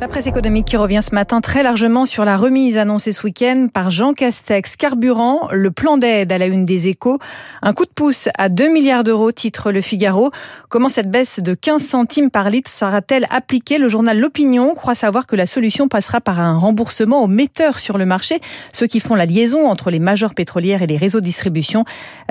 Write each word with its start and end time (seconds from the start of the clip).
La 0.00 0.08
presse 0.08 0.26
économique 0.26 0.66
qui 0.66 0.76
revient 0.76 1.00
ce 1.02 1.14
matin 1.14 1.40
très 1.40 1.62
largement 1.62 2.06
sur 2.06 2.24
la 2.24 2.36
remise 2.36 2.78
annoncée 2.78 3.12
ce 3.12 3.22
week-end 3.22 3.68
par 3.72 3.90
Jean 3.90 4.14
Castex. 4.14 4.76
Carburant, 4.76 5.48
le 5.52 5.70
plan 5.70 5.96
d'aide 5.96 6.32
à 6.32 6.38
la 6.38 6.46
une 6.46 6.64
des 6.64 6.88
échos. 6.88 7.18
Un 7.62 7.72
coup 7.72 7.84
de 7.84 7.90
pouce 7.90 8.28
à 8.36 8.48
2 8.48 8.72
milliards 8.72 9.04
d'euros, 9.04 9.30
titre 9.30 9.70
Le 9.70 9.80
Figaro. 9.80 10.30
Comment 10.68 10.88
cette 10.88 11.10
baisse 11.10 11.40
de 11.40 11.54
15 11.54 11.84
centimes 11.84 12.30
par 12.30 12.50
litre 12.50 12.70
sera-t-elle 12.70 13.26
appliquée? 13.30 13.78
Le 13.78 13.88
journal 13.88 14.18
L'Opinion 14.18 14.74
croit 14.74 14.94
savoir 14.94 15.26
que 15.26 15.36
la 15.36 15.46
solution 15.46 15.88
passera 15.88 16.20
par 16.20 16.40
un 16.40 16.58
remboursement 16.58 17.22
aux 17.22 17.28
metteurs 17.28 17.78
sur 17.78 17.98
le 17.98 18.06
marché, 18.06 18.40
ceux 18.72 18.86
qui 18.86 18.98
font 18.98 19.14
la 19.14 19.26
liaison 19.26 19.68
entre 19.68 19.90
les 19.90 20.00
majors 20.00 20.34
pétrolières 20.34 20.82
et 20.82 20.86
les 20.86 20.96
réseaux 20.96 21.20
de 21.20 21.24
distribution. 21.24 21.84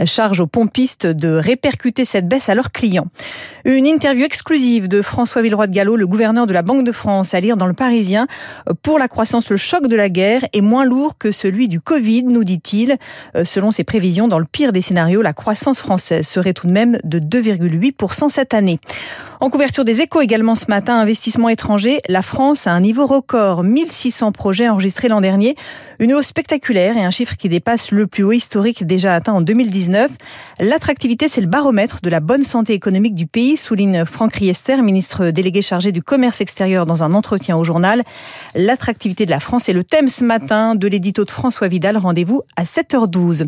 Charge 0.05 0.39
aux 0.39 0.47
pompistes 0.47 1.05
de 1.05 1.29
répercuter 1.29 2.05
cette 2.05 2.27
baisse 2.27 2.49
à 2.49 2.55
leurs 2.55 2.71
clients. 2.71 3.07
Une 3.65 3.85
interview 3.85 4.25
exclusive 4.25 4.87
de 4.87 5.01
François 5.01 5.41
Villeroy 5.41 5.67
de 5.67 5.73
Gallo, 5.73 5.95
le 5.95 6.07
gouverneur 6.07 6.47
de 6.47 6.53
la 6.53 6.61
Banque 6.63 6.70
de 6.81 6.91
France, 6.91 7.33
à 7.33 7.39
lire 7.39 7.57
dans 7.57 7.67
le 7.67 7.73
Parisien. 7.73 8.27
Pour 8.81 8.97
la 8.97 9.07
croissance, 9.07 9.49
le 9.49 9.57
choc 9.57 9.87
de 9.87 9.95
la 9.95 10.09
guerre 10.09 10.41
est 10.53 10.61
moins 10.61 10.85
lourd 10.85 11.17
que 11.17 11.31
celui 11.31 11.67
du 11.67 11.81
Covid, 11.81 12.23
nous 12.23 12.43
dit-il. 12.43 12.97
Euh, 13.35 13.45
selon 13.45 13.71
ses 13.71 13.83
prévisions, 13.83 14.27
dans 14.27 14.39
le 14.39 14.45
pire 14.45 14.71
des 14.71 14.81
scénarios, 14.81 15.21
la 15.21 15.33
croissance 15.33 15.79
française 15.79 16.27
serait 16.27 16.53
tout 16.53 16.67
de 16.67 16.71
même 16.71 16.97
de 17.03 17.19
2,8% 17.19 18.29
cette 18.29 18.53
année. 18.53 18.79
En 19.41 19.49
couverture 19.49 19.83
des 19.83 20.01
échos 20.01 20.21
également 20.21 20.53
ce 20.53 20.67
matin, 20.69 20.99
investissement 20.99 21.49
étranger, 21.49 21.99
la 22.07 22.21
France 22.21 22.67
a 22.67 22.73
un 22.73 22.79
niveau 22.79 23.07
record, 23.07 23.63
1600 23.63 24.31
projets 24.33 24.69
enregistrés 24.69 25.07
l'an 25.07 25.19
dernier, 25.19 25.55
une 25.97 26.13
hausse 26.13 26.27
spectaculaire 26.27 26.95
et 26.95 27.03
un 27.03 27.09
chiffre 27.09 27.35
qui 27.35 27.49
dépasse 27.49 27.89
le 27.89 28.05
plus 28.05 28.23
haut 28.23 28.33
historique 28.33 28.85
déjà 28.85 29.15
atteint 29.15 29.33
en 29.33 29.41
2019. 29.41 30.11
L'attractivité, 30.59 31.27
c'est 31.27 31.41
le 31.41 31.47
baromètre 31.47 32.01
de 32.03 32.09
la 32.11 32.19
bonne 32.19 32.43
santé 32.43 32.73
économique 32.73 33.15
du 33.15 33.25
pays, 33.25 33.57
souligne 33.57 34.05
Franck 34.05 34.35
Riester, 34.35 34.79
ministre 34.83 35.31
délégué 35.31 35.63
chargé 35.63 35.91
du 35.91 36.03
commerce 36.03 36.39
extérieur 36.39 36.85
dans 36.85 37.01
un 37.01 37.11
entretien 37.15 37.57
au 37.57 37.63
journal. 37.63 38.03
L'attractivité 38.53 39.25
de 39.25 39.31
la 39.31 39.39
France 39.39 39.69
est 39.69 39.73
le 39.73 39.83
thème 39.83 40.07
ce 40.07 40.23
matin 40.23 40.75
de 40.75 40.87
l'édito 40.87 41.25
de 41.25 41.31
François 41.31 41.67
Vidal. 41.67 41.97
Rendez-vous 41.97 42.43
à 42.57 42.63
7h12. 42.63 43.47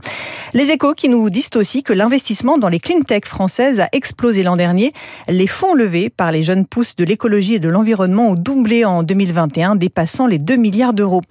Les 0.55 0.71
échos 0.71 0.95
qui 0.95 1.07
nous 1.07 1.29
disent 1.29 1.51
aussi 1.53 1.83
que 1.83 1.93
l'investissement 1.93 2.57
dans 2.57 2.69
les 2.69 2.79
clean 2.79 3.01
tech 3.01 3.25
françaises 3.25 3.79
a 3.79 3.89
explosé 3.91 4.41
l'an 4.41 4.57
dernier. 4.57 4.91
Les 5.27 5.45
fonds 5.45 5.75
par 6.15 6.31
les 6.31 6.43
jeunes 6.43 6.65
pousses 6.65 6.95
de 6.95 7.03
l'écologie 7.03 7.55
et 7.55 7.59
de 7.59 7.69
l'environnement 7.69 8.29
ont 8.29 8.35
doublé 8.35 8.85
en 8.85 9.03
2021, 9.03 9.75
dépassant 9.75 10.27
les 10.27 10.39
2 10.39 10.55
milliards 10.55 10.93
d'euros. 10.93 11.21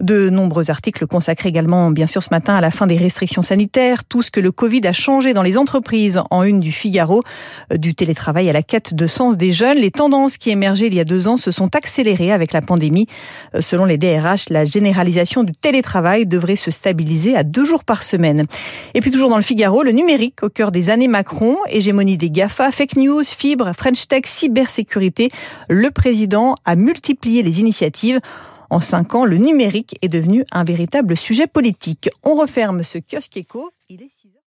De 0.00 0.30
nombreux 0.30 0.70
articles 0.70 1.06
consacrés 1.06 1.48
également, 1.48 1.90
bien 1.90 2.06
sûr, 2.06 2.22
ce 2.22 2.30
matin 2.30 2.54
à 2.54 2.60
la 2.60 2.70
fin 2.70 2.86
des 2.86 2.96
restrictions 2.96 3.42
sanitaires, 3.42 4.04
tout 4.04 4.22
ce 4.22 4.30
que 4.30 4.40
le 4.40 4.52
Covid 4.52 4.80
a 4.86 4.92
changé 4.92 5.34
dans 5.34 5.42
les 5.42 5.58
entreprises 5.58 6.20
en 6.30 6.42
une 6.42 6.60
du 6.60 6.72
Figaro, 6.72 7.22
euh, 7.72 7.76
du 7.76 7.94
télétravail 7.94 8.48
à 8.48 8.52
la 8.52 8.62
quête 8.62 8.94
de 8.94 9.06
sens 9.06 9.36
des 9.36 9.52
jeunes. 9.52 9.78
Les 9.78 9.90
tendances 9.90 10.36
qui 10.36 10.50
émergeaient 10.50 10.86
il 10.86 10.94
y 10.94 11.00
a 11.00 11.04
deux 11.04 11.28
ans 11.28 11.36
se 11.36 11.50
sont 11.50 11.74
accélérées 11.76 12.32
avec 12.32 12.52
la 12.52 12.62
pandémie. 12.62 13.06
Euh, 13.54 13.60
selon 13.60 13.84
les 13.84 13.98
DRH, 13.98 14.48
la 14.50 14.64
généralisation 14.64 15.42
du 15.44 15.52
télétravail 15.52 16.26
devrait 16.26 16.56
se 16.56 16.70
stabiliser 16.70 17.36
à 17.36 17.42
deux 17.42 17.64
jours 17.64 17.84
par 17.84 18.02
semaine. 18.02 18.46
Et 18.94 19.00
puis 19.00 19.10
toujours 19.10 19.30
dans 19.30 19.36
le 19.36 19.42
Figaro, 19.42 19.82
le 19.82 19.92
numérique 19.92 20.42
au 20.42 20.48
cœur 20.48 20.72
des 20.72 20.90
années 20.90 21.08
Macron, 21.08 21.56
hégémonie 21.68 22.18
des 22.18 22.30
GAFA, 22.30 22.70
fake 22.70 22.96
news, 22.96 23.24
fibres, 23.24 23.72
French 23.76 24.08
Tech, 24.08 24.22
cybersécurité. 24.26 25.30
Le 25.68 25.90
président 25.90 26.54
a 26.64 26.76
multiplié 26.76 27.42
les 27.42 27.60
initiatives. 27.60 28.20
En 28.72 28.80
cinq 28.80 29.14
ans, 29.14 29.26
le 29.26 29.36
numérique 29.36 29.96
est 30.00 30.08
devenu 30.08 30.46
un 30.50 30.64
véritable 30.64 31.14
sujet 31.14 31.46
politique. 31.46 32.08
On 32.22 32.36
referme 32.36 32.82
ce 32.84 32.96
kiosque 32.96 33.36
éco. 33.36 33.70
Il 33.90 34.00